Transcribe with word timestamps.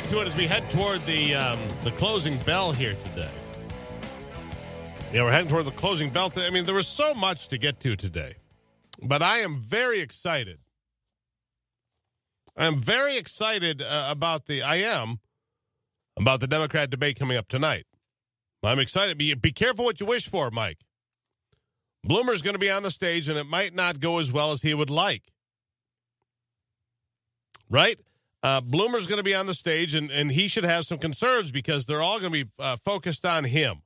back 0.00 0.10
to 0.10 0.20
it 0.20 0.28
as 0.28 0.36
we 0.36 0.46
head 0.46 0.62
toward 0.72 1.00
the 1.06 1.34
um, 1.34 1.58
the 1.82 1.90
closing 1.92 2.36
bell 2.40 2.70
here 2.70 2.94
today. 3.14 3.30
Yeah, 5.10 5.24
we're 5.24 5.32
heading 5.32 5.48
toward 5.48 5.64
the 5.64 5.70
closing 5.70 6.10
bell. 6.10 6.30
I 6.36 6.50
mean, 6.50 6.66
there 6.66 6.74
was 6.74 6.86
so 6.86 7.14
much 7.14 7.48
to 7.48 7.56
get 7.56 7.80
to 7.80 7.96
today, 7.96 8.34
but 9.02 9.22
I 9.22 9.38
am 9.38 9.58
very 9.58 10.00
excited. 10.00 10.58
I'm 12.58 12.78
very 12.78 13.16
excited 13.16 13.80
uh, 13.80 14.08
about 14.10 14.44
the. 14.44 14.62
I 14.62 14.76
am 14.76 15.20
about 16.18 16.40
the 16.40 16.46
Democrat 16.46 16.90
debate 16.90 17.18
coming 17.18 17.38
up 17.38 17.48
tonight. 17.48 17.86
I'm 18.62 18.78
excited. 18.78 19.16
Be, 19.16 19.32
be 19.32 19.52
careful 19.52 19.86
what 19.86 19.98
you 19.98 20.04
wish 20.04 20.28
for, 20.28 20.50
Mike. 20.50 20.80
Bloomer's 22.04 22.42
going 22.42 22.54
to 22.54 22.58
be 22.58 22.70
on 22.70 22.82
the 22.82 22.90
stage, 22.90 23.30
and 23.30 23.38
it 23.38 23.46
might 23.46 23.74
not 23.74 23.98
go 23.98 24.18
as 24.18 24.30
well 24.30 24.52
as 24.52 24.60
he 24.60 24.74
would 24.74 24.90
like. 24.90 25.22
Right? 27.70 27.98
Uh, 28.42 28.60
Bloomer's 28.60 29.06
going 29.06 29.16
to 29.16 29.24
be 29.24 29.34
on 29.34 29.46
the 29.46 29.54
stage, 29.54 29.94
and, 29.94 30.10
and 30.10 30.30
he 30.30 30.46
should 30.48 30.64
have 30.64 30.86
some 30.86 30.98
concerns 30.98 31.50
because 31.50 31.86
they're 31.86 32.02
all 32.02 32.20
going 32.20 32.32
to 32.32 32.44
be 32.44 32.50
uh, 32.58 32.76
focused 32.84 33.24
on 33.24 33.44
him. 33.44 33.82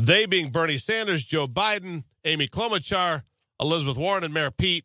They 0.00 0.26
being 0.26 0.50
Bernie 0.50 0.78
Sanders, 0.78 1.22
Joe 1.22 1.46
Biden, 1.46 2.04
Amy 2.24 2.48
Klobuchar, 2.48 3.22
Elizabeth 3.60 3.98
Warren, 3.98 4.24
and 4.24 4.32
Mayor 4.32 4.50
Pete. 4.50 4.84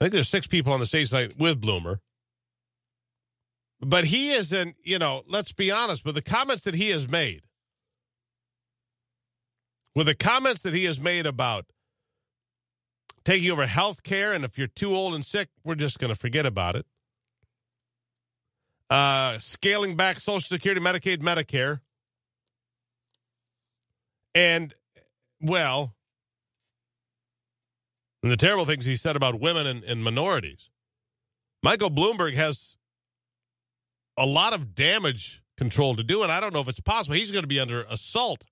I 0.00 0.04
think 0.04 0.12
there's 0.12 0.28
six 0.28 0.46
people 0.46 0.72
on 0.72 0.80
the 0.80 0.86
stage 0.86 1.10
tonight 1.10 1.38
with 1.38 1.60
Bloomer. 1.60 2.00
But 3.80 4.04
he 4.06 4.32
isn't, 4.32 4.76
you 4.82 4.98
know, 4.98 5.22
let's 5.28 5.52
be 5.52 5.70
honest, 5.70 6.04
but 6.04 6.14
the 6.14 6.22
comments 6.22 6.64
that 6.64 6.74
he 6.74 6.90
has 6.90 7.08
made, 7.08 7.42
with 9.94 10.06
the 10.06 10.14
comments 10.14 10.62
that 10.62 10.74
he 10.74 10.84
has 10.84 10.98
made 10.98 11.26
about 11.26 11.66
taking 13.24 13.50
over 13.50 13.66
health 13.66 14.02
care, 14.02 14.32
and 14.32 14.44
if 14.44 14.58
you're 14.58 14.66
too 14.66 14.94
old 14.94 15.14
and 15.14 15.24
sick, 15.24 15.48
we're 15.64 15.74
just 15.74 15.98
going 15.98 16.12
to 16.12 16.18
forget 16.18 16.46
about 16.46 16.74
it. 16.74 16.86
Uh, 18.90 19.38
scaling 19.38 19.96
back 19.96 20.20
Social 20.20 20.40
Security, 20.40 20.80
Medicaid, 20.80 21.18
Medicare. 21.18 21.80
And, 24.34 24.74
well, 25.40 25.94
and 28.22 28.30
the 28.30 28.36
terrible 28.36 28.66
things 28.66 28.84
he 28.84 28.96
said 28.96 29.16
about 29.16 29.40
women 29.40 29.66
and, 29.66 29.84
and 29.84 30.04
minorities. 30.04 30.70
Michael 31.62 31.90
Bloomberg 31.90 32.34
has 32.34 32.76
a 34.18 34.26
lot 34.26 34.52
of 34.52 34.74
damage 34.74 35.42
control 35.56 35.94
to 35.94 36.02
do, 36.02 36.22
and 36.22 36.30
I 36.30 36.40
don't 36.40 36.52
know 36.52 36.60
if 36.60 36.68
it's 36.68 36.80
possible. 36.80 37.16
He's 37.16 37.30
going 37.30 37.42
to 37.42 37.48
be 37.48 37.60
under 37.60 37.82
assault. 37.84 38.44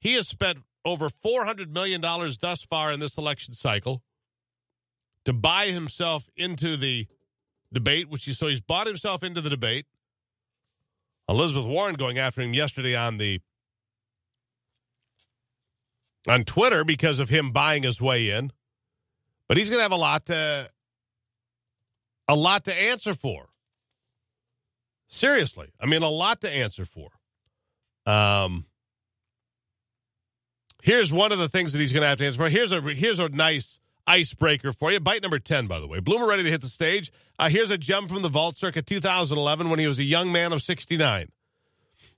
He 0.00 0.14
has 0.14 0.28
spent 0.28 0.58
over 0.84 1.08
$400 1.08 1.70
million 1.70 2.00
thus 2.00 2.62
far 2.62 2.92
in 2.92 3.00
this 3.00 3.16
election 3.16 3.54
cycle 3.54 4.02
to 5.24 5.32
buy 5.32 5.66
himself 5.66 6.28
into 6.36 6.76
the 6.76 7.06
debate, 7.72 8.08
which 8.08 8.24
he 8.24 8.32
so 8.32 8.46
he's 8.46 8.60
bought 8.60 8.86
himself 8.86 9.22
into 9.22 9.40
the 9.40 9.50
debate. 9.50 9.86
Elizabeth 11.28 11.66
Warren 11.66 11.94
going 11.94 12.18
after 12.18 12.42
him 12.42 12.54
yesterday 12.54 12.94
on 12.94 13.18
the 13.18 13.40
on 16.28 16.44
Twitter 16.44 16.84
because 16.84 17.18
of 17.18 17.28
him 17.28 17.50
buying 17.50 17.82
his 17.82 18.00
way 18.00 18.30
in. 18.30 18.50
But 19.48 19.56
he's 19.56 19.68
going 19.68 19.78
to 19.78 19.82
have 19.82 19.92
a 19.92 19.96
lot 19.96 20.26
to 20.26 20.70
a 22.28 22.34
lot 22.34 22.64
to 22.64 22.74
answer 22.74 23.14
for. 23.14 23.48
Seriously, 25.08 25.72
I 25.80 25.86
mean 25.86 26.02
a 26.02 26.08
lot 26.08 26.40
to 26.42 26.50
answer 26.50 26.84
for. 26.84 27.08
Um 28.06 28.66
Here's 30.84 31.10
one 31.10 31.32
of 31.32 31.38
the 31.38 31.48
things 31.48 31.72
that 31.72 31.78
he's 31.78 31.94
going 31.94 32.02
to 32.02 32.08
have 32.08 32.18
to 32.18 32.26
answer 32.26 32.36
for. 32.36 32.50
Here's 32.50 32.70
a 32.70 32.78
here's 32.82 33.18
a 33.18 33.30
nice 33.30 33.78
icebreaker 34.06 34.70
for 34.70 34.92
you. 34.92 35.00
Bite 35.00 35.22
number 35.22 35.38
10, 35.38 35.66
by 35.66 35.80
the 35.80 35.86
way. 35.86 35.98
Bloomer 35.98 36.26
ready 36.26 36.42
to 36.42 36.50
hit 36.50 36.60
the 36.60 36.68
stage. 36.68 37.10
Uh, 37.38 37.48
here's 37.48 37.70
a 37.70 37.78
gem 37.78 38.06
from 38.06 38.20
the 38.20 38.28
Vault 38.28 38.58
Circa 38.58 38.82
2011 38.82 39.70
when 39.70 39.78
he 39.78 39.86
was 39.86 39.98
a 39.98 40.02
young 40.02 40.30
man 40.30 40.52
of 40.52 40.60
69. 40.60 41.30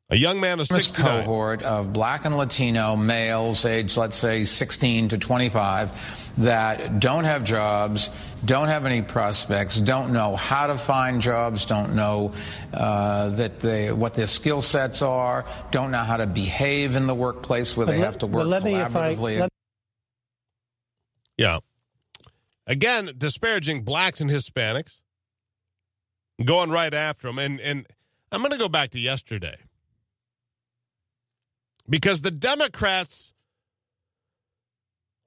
A 0.08 0.16
young 0.16 0.38
man 0.40 0.60
of 0.60 0.68
69. 0.68 1.24
cohort 1.24 1.62
of 1.64 1.92
black 1.92 2.24
and 2.24 2.36
Latino 2.36 2.94
males, 2.94 3.64
aged, 3.64 3.96
let's 3.96 4.16
say, 4.16 4.44
16 4.44 5.08
to 5.08 5.18
25, 5.18 6.34
that 6.38 7.00
don't 7.00 7.24
have 7.24 7.42
jobs, 7.42 8.16
don't 8.44 8.68
have 8.68 8.86
any 8.86 9.02
prospects, 9.02 9.80
don't 9.80 10.12
know 10.12 10.36
how 10.36 10.68
to 10.68 10.78
find 10.78 11.20
jobs, 11.20 11.64
don't 11.64 11.96
know 11.96 12.32
uh, 12.72 13.30
that 13.30 13.58
they, 13.58 13.90
what 13.90 14.14
their 14.14 14.28
skill 14.28 14.62
sets 14.62 15.02
are, 15.02 15.44
don't 15.72 15.90
know 15.90 16.04
how 16.04 16.18
to 16.18 16.26
behave 16.28 16.94
in 16.94 17.08
the 17.08 17.14
workplace 17.14 17.76
where 17.76 17.86
but 17.86 17.92
they 17.92 17.98
let, 17.98 18.06
have 18.06 18.18
to 18.18 18.28
work 18.28 18.46
collaboratively. 18.46 19.38
I, 19.38 19.40
let... 19.40 19.50
yeah. 21.36 21.58
Again, 22.68 23.10
disparaging 23.18 23.82
blacks 23.82 24.20
and 24.20 24.30
Hispanics, 24.30 25.00
going 26.44 26.70
right 26.70 26.94
after 26.94 27.26
them. 27.26 27.40
And, 27.40 27.60
and 27.60 27.86
I'm 28.30 28.40
going 28.40 28.52
to 28.52 28.58
go 28.58 28.68
back 28.68 28.92
to 28.92 29.00
yesterday 29.00 29.56
because 31.88 32.22
the 32.22 32.30
Democrats, 32.30 33.32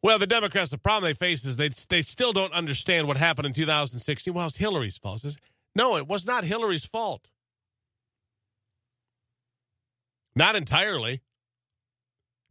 well, 0.03 0.19
the 0.19 0.27
Democrats, 0.27 0.71
the 0.71 0.77
problem 0.77 1.09
they 1.09 1.13
face 1.13 1.43
is 1.45 1.57
they 1.57 1.69
they 1.89 2.01
still 2.01 2.33
don't 2.33 2.53
understand 2.53 3.07
what 3.07 3.17
happened 3.17 3.45
in 3.45 3.53
2016. 3.53 4.33
Well, 4.33 4.47
it's 4.47 4.57
Hillary's 4.57 4.97
fault. 4.97 5.23
No, 5.75 5.97
it 5.97 6.07
was 6.07 6.25
not 6.25 6.43
Hillary's 6.43 6.85
fault. 6.85 7.27
Not 10.35 10.55
entirely. 10.55 11.21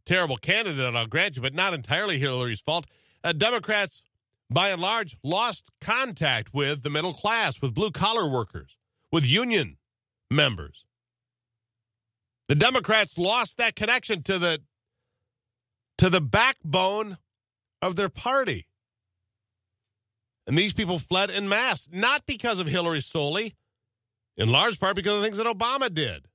Terrible 0.05 0.37
candidate, 0.37 0.95
I'll 0.95 1.05
grant 1.05 1.35
you, 1.35 1.41
but 1.41 1.53
not 1.53 1.73
entirely 1.73 2.17
Hillary's 2.17 2.61
fault. 2.61 2.87
Uh, 3.23 3.31
Democrats, 3.31 4.03
by 4.49 4.69
and 4.69 4.81
large, 4.81 5.15
lost 5.23 5.63
contact 5.81 6.53
with 6.53 6.81
the 6.81 6.89
middle 6.89 7.13
class, 7.13 7.61
with 7.61 7.75
blue 7.75 7.91
collar 7.91 8.27
workers, 8.27 8.77
with 9.11 9.27
union 9.27 9.77
members. 10.31 10.85
The 12.49 12.55
Democrats 12.55 13.15
lost 13.15 13.57
that 13.57 13.75
connection 13.75 14.23
to 14.23 14.39
the 14.39 14.59
to 15.99 16.09
the 16.09 16.19
backbone 16.19 17.17
of 17.81 17.95
their 17.95 18.09
party. 18.09 18.65
And 20.47 20.57
these 20.57 20.73
people 20.73 20.97
fled 20.97 21.29
in 21.29 21.47
mass, 21.47 21.87
not 21.91 22.25
because 22.25 22.59
of 22.59 22.65
Hillary 22.65 23.01
solely, 23.01 23.55
in 24.35 24.49
large 24.49 24.79
part 24.79 24.95
because 24.95 25.17
of 25.17 25.23
things 25.23 25.37
that 25.37 25.45
Obama 25.45 25.93
did. 25.93 26.25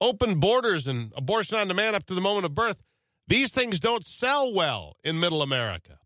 Open 0.00 0.40
borders 0.40 0.86
and 0.86 1.12
abortion 1.16 1.58
on 1.58 1.68
demand 1.68 1.94
up 1.94 2.06
to 2.06 2.14
the 2.14 2.20
moment 2.20 2.46
of 2.46 2.54
birth, 2.54 2.82
these 3.28 3.52
things 3.52 3.78
don't 3.78 4.06
sell 4.06 4.54
well 4.54 4.96
in 5.04 5.20
middle 5.20 5.42
America. 5.42 5.98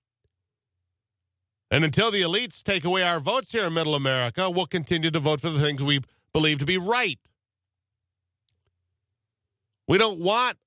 And 1.70 1.84
until 1.84 2.10
the 2.10 2.22
elites 2.22 2.62
take 2.64 2.84
away 2.84 3.02
our 3.02 3.20
votes 3.20 3.52
here 3.52 3.66
in 3.66 3.74
middle 3.74 3.94
America, 3.94 4.50
we'll 4.50 4.66
continue 4.66 5.12
to 5.12 5.20
vote 5.20 5.40
for 5.40 5.50
the 5.50 5.60
things 5.60 5.82
we 5.82 6.00
believe 6.32 6.58
to 6.58 6.66
be 6.66 6.78
right. 6.78 7.20
We 9.88 9.96
don't 9.96 10.20
want 10.20 10.58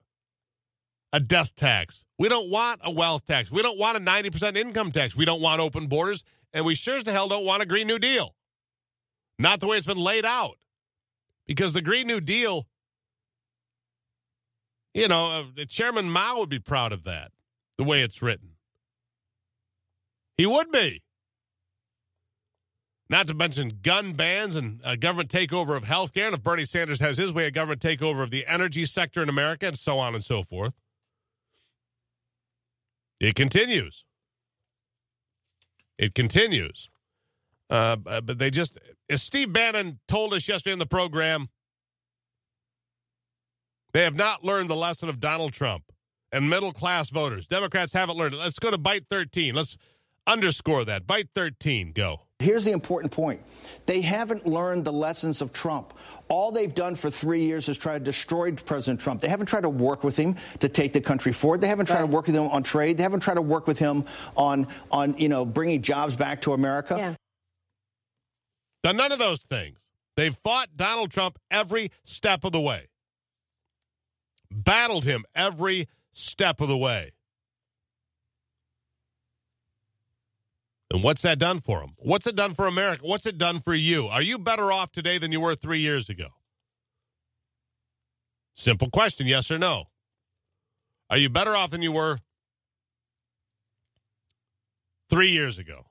a 1.13 1.19
death 1.19 1.55
tax. 1.55 2.03
We 2.17 2.27
don't 2.27 2.49
want 2.49 2.81
a 2.83 2.91
wealth 2.91 3.25
tax. 3.25 3.51
We 3.51 3.61
don't 3.61 3.77
want 3.77 3.97
a 3.97 3.99
90% 3.99 4.57
income 4.57 4.91
tax. 4.91 5.15
We 5.15 5.25
don't 5.25 5.41
want 5.41 5.61
open 5.61 5.87
borders. 5.87 6.23
And 6.53 6.65
we 6.65 6.75
sure 6.75 6.97
as 6.97 7.03
the 7.03 7.11
hell 7.11 7.29
don't 7.29 7.45
want 7.45 7.61
a 7.61 7.65
Green 7.65 7.87
New 7.87 7.99
Deal. 7.99 8.35
Not 9.39 9.59
the 9.59 9.67
way 9.67 9.77
it's 9.77 9.87
been 9.87 9.97
laid 9.97 10.25
out. 10.25 10.57
Because 11.47 11.73
the 11.73 11.81
Green 11.81 12.07
New 12.07 12.21
Deal, 12.21 12.67
you 14.93 15.07
know, 15.07 15.45
uh, 15.57 15.65
Chairman 15.67 16.09
Mao 16.09 16.39
would 16.39 16.49
be 16.49 16.59
proud 16.59 16.91
of 16.91 17.03
that, 17.03 17.31
the 17.77 17.83
way 17.83 18.01
it's 18.01 18.21
written. 18.21 18.51
He 20.37 20.45
would 20.45 20.71
be. 20.71 21.03
Not 23.11 23.27
to 23.27 23.33
mention 23.33 23.79
gun 23.83 24.13
bans 24.13 24.55
and 24.55 24.79
a 24.85 24.95
government 24.95 25.29
takeover 25.29 25.75
of 25.75 25.83
health 25.83 26.13
care. 26.13 26.27
And 26.27 26.33
if 26.33 26.41
Bernie 26.41 26.63
Sanders 26.63 27.01
has 27.01 27.17
his 27.17 27.33
way, 27.33 27.45
a 27.45 27.51
government 27.51 27.81
takeover 27.81 28.23
of 28.23 28.31
the 28.31 28.47
energy 28.47 28.85
sector 28.85 29.21
in 29.21 29.27
America, 29.27 29.67
and 29.67 29.77
so 29.77 29.99
on 29.99 30.15
and 30.15 30.23
so 30.23 30.43
forth. 30.43 30.73
It 33.19 33.35
continues. 33.35 34.05
It 35.97 36.15
continues. 36.15 36.89
Uh, 37.69 37.97
but 37.97 38.39
they 38.39 38.49
just, 38.49 38.77
as 39.09 39.21
Steve 39.21 39.51
Bannon 39.51 39.99
told 40.07 40.33
us 40.33 40.47
yesterday 40.47 40.71
in 40.71 40.79
the 40.79 40.85
program, 40.85 41.49
they 43.91 44.03
have 44.03 44.15
not 44.15 44.41
learned 44.41 44.69
the 44.69 44.75
lesson 44.75 45.09
of 45.09 45.19
Donald 45.19 45.51
Trump 45.51 45.83
and 46.31 46.49
middle 46.49 46.71
class 46.71 47.09
voters. 47.09 47.45
Democrats 47.45 47.91
haven't 47.91 48.15
learned 48.17 48.35
it. 48.35 48.37
Let's 48.37 48.57
go 48.57 48.71
to 48.71 48.77
bite 48.77 49.07
13. 49.09 49.53
Let's 49.53 49.75
underscore 50.25 50.85
that. 50.85 51.05
Bite 51.05 51.27
13. 51.35 51.91
Go. 51.91 52.21
Here's 52.41 52.65
the 52.65 52.71
important 52.71 53.11
point. 53.11 53.41
They 53.85 54.01
haven't 54.01 54.45
learned 54.45 54.85
the 54.85 54.93
lessons 54.93 55.41
of 55.41 55.51
Trump. 55.53 55.93
All 56.27 56.51
they've 56.51 56.73
done 56.73 56.95
for 56.95 57.09
three 57.09 57.43
years 57.45 57.67
is 57.67 57.77
try 57.77 57.93
to 57.97 58.03
destroy 58.03 58.51
President 58.53 58.99
Trump. 58.99 59.21
They 59.21 59.27
haven't 59.27 59.47
tried 59.47 59.61
to 59.61 59.69
work 59.69 60.03
with 60.03 60.17
him 60.17 60.35
to 60.59 60.69
take 60.69 60.93
the 60.93 61.01
country 61.01 61.31
forward. 61.31 61.61
They 61.61 61.67
haven't 61.67 61.87
tried 61.87 62.01
right. 62.01 62.09
to 62.09 62.15
work 62.15 62.27
with 62.27 62.35
him 62.35 62.43
on 62.43 62.63
trade. 62.63 62.97
They 62.97 63.03
haven't 63.03 63.21
tried 63.21 63.35
to 63.35 63.41
work 63.41 63.67
with 63.67 63.79
him 63.79 64.05
on, 64.35 64.67
on 64.91 65.17
you 65.17 65.29
know, 65.29 65.45
bringing 65.45 65.81
jobs 65.81 66.15
back 66.15 66.41
to 66.41 66.53
America. 66.53 66.95
Yeah. 66.97 67.15
Done 68.83 68.97
none 68.97 69.11
of 69.11 69.19
those 69.19 69.43
things. 69.43 69.77
They've 70.15 70.35
fought 70.35 70.69
Donald 70.75 71.11
Trump 71.11 71.37
every 71.49 71.91
step 72.03 72.43
of 72.43 72.51
the 72.51 72.59
way, 72.59 72.87
battled 74.49 75.05
him 75.05 75.25
every 75.35 75.87
step 76.13 76.61
of 76.61 76.67
the 76.67 76.77
way. 76.77 77.13
And 80.91 81.03
what's 81.03 81.21
that 81.21 81.39
done 81.39 81.61
for 81.61 81.79
them? 81.79 81.93
What's 81.99 82.27
it 82.27 82.35
done 82.35 82.53
for 82.53 82.67
America? 82.67 83.01
What's 83.05 83.25
it 83.25 83.37
done 83.37 83.59
for 83.59 83.73
you? 83.73 84.07
Are 84.07 84.21
you 84.21 84.37
better 84.37 84.73
off 84.73 84.91
today 84.91 85.17
than 85.17 85.31
you 85.31 85.39
were 85.39 85.55
three 85.55 85.79
years 85.79 86.09
ago? 86.09 86.27
Simple 88.53 88.89
question 88.89 89.25
yes 89.25 89.49
or 89.49 89.57
no. 89.57 89.85
Are 91.09 91.17
you 91.17 91.29
better 91.29 91.55
off 91.55 91.71
than 91.71 91.81
you 91.81 91.93
were 91.93 92.19
three 95.09 95.31
years 95.31 95.57
ago? 95.57 95.85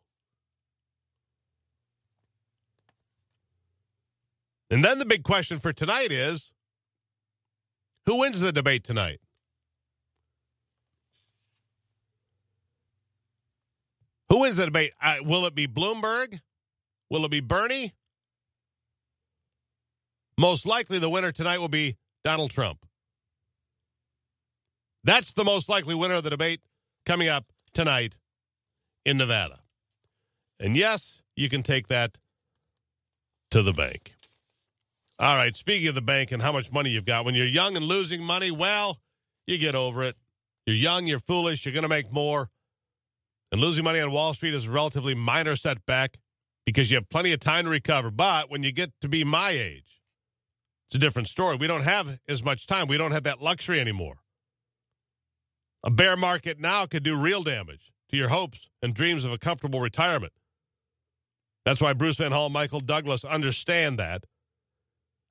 And 4.71 4.85
then 4.85 4.99
the 4.99 5.07
big 5.07 5.23
question 5.23 5.59
for 5.59 5.73
tonight 5.73 6.13
is 6.13 6.53
who 8.05 8.19
wins 8.21 8.41
the 8.41 8.53
debate 8.53 8.85
tonight? 8.85 9.21
Who 14.31 14.41
wins 14.41 14.57
the 14.57 14.67
debate? 14.67 14.93
Uh, 15.03 15.17
will 15.23 15.45
it 15.47 15.55
be 15.55 15.67
Bloomberg? 15.67 16.41
Will 17.11 17.25
it 17.25 17.31
be 17.31 17.41
Bernie? 17.41 17.93
Most 20.39 20.65
likely 20.65 20.99
the 20.99 21.11
winner 21.11 21.33
tonight 21.33 21.59
will 21.59 21.69
be 21.69 21.97
Donald 22.25 22.53
Trump. 22.53 22.87
That's 25.03 25.33
the 25.33 25.45
most 25.45 25.69
likely 25.69 25.95
winner 25.95 26.15
of 26.15 26.25
the 26.25 26.31
debate 26.31 26.61
coming 27.05 27.29
up 27.29 27.47
tonight 27.75 28.17
in 29.05 29.17
Nevada. 29.17 29.61
And 30.61 30.77
yes, 30.77 31.23
you 31.37 31.49
can 31.49 31.63
take 31.63 31.89
that 31.89 32.19
to 33.51 33.63
the 33.63 33.73
bank. 33.73 34.15
All 35.19 35.37
right, 35.37 35.55
speaking 35.57 35.89
of 35.89 35.95
the 35.95 36.01
bank 36.01 36.33
and 36.33 36.41
how 36.41 36.53
much 36.53 36.71
money 36.71 36.91
you've 36.91 37.05
got, 37.05 37.25
when 37.25 37.35
you're 37.35 37.47
young 37.47 37.77
and 37.77 37.85
losing 37.85 38.23
money, 38.23 38.51
well, 38.51 38.99
you 39.47 39.59
get 39.59 39.75
over 39.75 40.05
it. 40.05 40.17
You're 40.67 40.77
young, 40.77 41.07
you're 41.07 41.19
foolish, 41.19 41.67
you're 41.67 41.73
going 41.73 41.83
to 41.83 41.89
make 41.89 42.13
more. 42.13 42.49
And 43.53 43.61
losing 43.61 43.85
money 43.85 44.01
on 44.01 44.13
Wall 44.13 44.33
Street 44.35 44.55
is 44.55 44.67
a 44.67 44.71
relatively 44.71 45.15
minor 45.15 45.57
setback 45.57 46.19
because 46.65 46.91
you 46.91 46.97
have 46.97 47.09
plenty 47.09 47.33
of 47.33 47.41
time 47.41 47.65
to 47.65 47.71
recover. 47.71 48.11
But 48.11 48.51
when 48.51 48.63
you 48.63 48.73
get 48.73 48.93
to 49.01 49.09
be 49.09 49.25
my 49.25 49.51
age, 49.51 50.01
it's 50.89 50.97
a 50.97 50.99
different 50.99 51.29
story. 51.29 51.57
We 51.57 51.67
don't 51.67 51.83
have 51.83 52.19
as 52.29 52.43
much 52.45 52.67
time. 52.67 52.87
We 52.87 52.97
don't 52.97 53.13
have 53.13 53.25
that 53.25 53.41
luxury 53.41 53.81
anymore. 53.81 54.19
A 55.83 55.91
bear 55.91 56.17
market 56.17 56.59
now 56.61 56.87
could 56.87 57.03
do 57.03 57.17
real 57.17 57.43
damage 57.43 57.93
to 58.11 58.17
your 58.17 58.29
hopes 58.29 58.69
and 58.83 58.95
dreams 58.95 59.25
of 59.25 59.33
a 59.33 59.39
comfortable 59.39 59.81
retirement. 59.81 60.33
That's 61.65 61.81
why 61.81 61.93
Bruce 61.93 62.17
Van 62.17 62.33
Hall 62.33 62.51
Michael 62.51 62.81
Douglas 62.81 63.25
understand 63.25 63.99
that. 63.99 64.25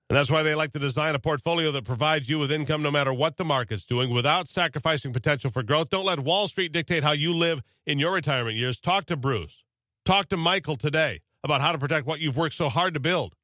And 0.10 0.18
that's 0.18 0.32
why 0.32 0.42
they 0.42 0.56
like 0.56 0.74
to 0.74 0.80
design 0.80 1.14
a 1.14 1.20
portfolio 1.20 1.72
that 1.72 1.86
provides 1.86 2.28
you 2.30 2.40
with 2.40 2.52
income 2.52 2.82
no 2.82 2.90
matter 2.90 3.14
what 3.14 3.38
the 3.38 3.46
market's 3.46 3.86
doing 3.86 4.12
without 4.12 4.48
sacrificing 4.48 5.14
potential 5.14 5.52
for 5.52 5.62
growth. 5.62 5.90
Don't 5.90 6.06
let 6.06 6.20
Wall 6.20 6.48
Street 6.48 6.72
dictate 6.72 7.04
how 7.04 7.12
you 7.12 7.32
live 7.32 7.62
in 7.86 8.00
your 8.00 8.14
retirement 8.14 8.58
years. 8.58 8.80
Talk 8.80 9.06
to 9.06 9.16
Bruce. 9.16 9.64
Talk 10.06 10.30
to 10.30 10.38
Michael 10.38 10.78
today 10.78 11.22
about 11.44 11.62
how 11.62 11.72
to 11.72 11.78
protect 11.78 12.08
what 12.08 12.20
you've 12.20 12.38
worked 12.38 12.56
so 12.56 12.70
hard 12.70 12.96
to 12.96 13.00
build. 13.00 13.36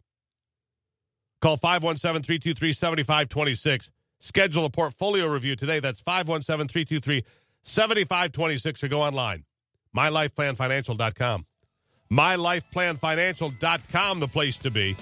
Call 1.40 1.58
517 1.58 2.24
323 2.24 2.74
7526. 2.74 3.92
Schedule 4.20 4.66
a 4.66 4.72
portfolio 4.72 5.28
review 5.28 5.56
today. 5.56 5.80
That's 5.80 6.02
517 6.02 6.68
323 6.68 7.24
7526 7.62 8.84
or 8.84 8.88
go 8.88 9.04
online. 9.04 9.46
MyLifePlanFinancial.com. 9.96 11.46
MyLifePlanFinancial.com, 12.12 14.20
the 14.20 14.28
place 14.28 14.58
to 14.58 14.72
be. 14.72 14.98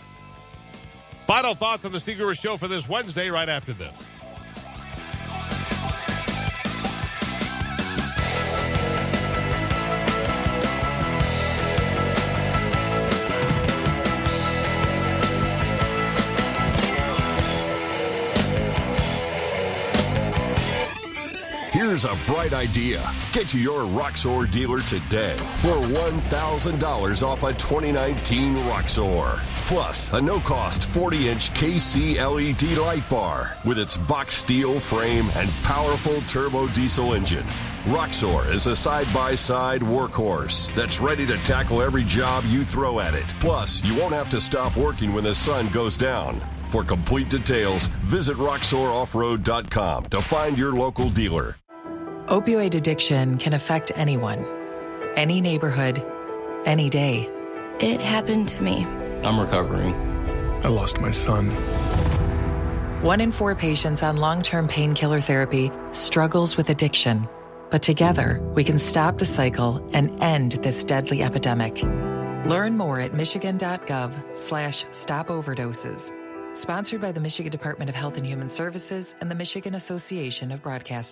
Final 1.28 1.56
thoughts 1.56 1.86
on 1.86 1.92
the 1.92 2.00
Steve 2.00 2.18
Gruber 2.18 2.36
Show 2.36 2.58
for 2.58 2.68
this 2.68 2.88
Wednesday, 2.90 3.30
right 3.30 3.48
after 3.48 3.72
this. 3.74 3.94
Here's 21.94 22.06
a 22.06 22.32
bright 22.32 22.54
idea. 22.54 23.08
Get 23.34 23.48
to 23.50 23.60
your 23.60 23.86
Roxor 23.86 24.48
dealer 24.48 24.82
today 24.82 25.38
for 25.58 25.76
$1,000 25.76 27.24
off 27.24 27.44
a 27.44 27.54
2019 27.54 28.56
Roxor. 28.66 29.40
Plus, 29.68 30.12
a 30.12 30.20
no 30.20 30.40
cost 30.40 30.86
40 30.86 31.30
inch 31.30 31.52
KC 31.52 32.16
LED 32.16 32.80
light 32.80 33.08
bar 33.12 33.56
with 33.64 33.78
its 33.78 33.96
box 33.96 34.34
steel 34.34 34.80
frame 34.80 35.28
and 35.36 35.52
powerful 35.62 36.20
turbo 36.22 36.68
diesel 36.70 37.14
engine. 37.14 37.46
Roxor 37.86 38.50
is 38.50 38.66
a 38.66 38.76
side 38.76 39.14
by 39.14 39.36
side 39.36 39.82
workhorse 39.82 40.74
that's 40.74 41.00
ready 41.00 41.28
to 41.28 41.38
tackle 41.46 41.80
every 41.80 42.06
job 42.06 42.44
you 42.48 42.66
throw 42.66 43.02
at 43.02 43.14
it. 43.14 43.28
Plus, 43.40 43.86
you 43.86 43.96
won't 44.00 44.16
have 44.16 44.32
to 44.32 44.42
stop 44.42 44.76
working 44.76 45.14
when 45.14 45.24
the 45.24 45.36
sun 45.36 45.70
goes 45.70 45.96
down. 45.96 46.40
For 46.70 46.84
complete 46.84 47.30
details, 47.30 47.90
visit 48.02 48.36
RoxorOffroad.com 48.38 50.06
to 50.06 50.22
find 50.22 50.58
your 50.58 50.74
local 50.74 51.12
dealer. 51.12 51.56
Opioid 52.34 52.74
addiction 52.74 53.38
can 53.38 53.54
affect 53.54 53.92
anyone, 53.94 54.44
any 55.16 55.40
neighborhood, 55.40 56.04
any 56.66 56.90
day. 56.90 57.30
It 57.80 58.02
happened 58.02 58.48
to 58.48 58.64
me. 58.64 58.88
I'm 59.24 59.40
recovering. 59.40 59.94
I 60.66 60.70
lost 60.70 61.00
my 61.00 61.12
son. 61.12 61.52
One 63.04 63.22
in 63.22 63.32
four 63.32 63.54
patients 63.54 64.02
on 64.02 64.18
long 64.18 64.42
term 64.42 64.68
painkiller 64.68 65.22
therapy 65.22 65.72
struggles 65.92 66.58
with 66.58 66.72
addiction. 66.72 67.30
But 67.70 67.84
together, 67.84 68.42
we 68.56 68.64
can 68.64 68.80
stop 68.80 69.20
the 69.20 69.28
cycle 69.28 69.88
and 69.94 70.10
end 70.20 70.54
this 70.64 70.84
deadly 70.84 71.22
epidemic. 71.22 71.84
Learn 72.48 72.78
more 72.78 73.00
at 73.00 73.14
michigan.gov 73.14 74.36
slash 74.36 74.88
stop 74.90 75.28
overdoses. 75.28 76.12
Sponsored 76.58 77.00
by 77.00 77.12
the 77.12 77.22
Michigan 77.22 77.52
Department 77.52 77.90
of 77.90 77.96
Health 77.96 78.18
and 78.18 78.26
Human 78.26 78.50
Services 78.50 79.14
and 79.22 79.30
the 79.30 79.36
Michigan 79.36 79.76
Association 79.76 80.52
of 80.52 80.64
Broadcasters. 80.64 81.02